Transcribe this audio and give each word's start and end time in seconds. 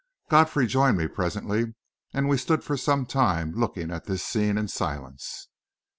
Godfrey 0.31 0.65
joined 0.65 0.97
me 0.97 1.05
presently, 1.07 1.75
and 2.11 2.27
we 2.27 2.35
stood 2.35 2.63
for 2.63 2.75
some 2.75 3.05
time 3.05 3.51
looking 3.51 3.91
at 3.91 4.05
this 4.05 4.25
scene 4.25 4.57
in 4.57 4.67
silence. 4.67 5.47